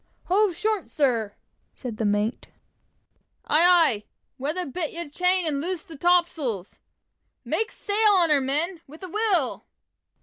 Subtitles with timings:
[0.23, 1.35] "Hove short, sir!"
[1.75, 2.47] said the mate.
[3.45, 4.03] "Aye, aye!
[4.39, 6.79] Weather bit your chain and loose the topsails!
[7.45, 9.65] Make sail on her, men with a will!"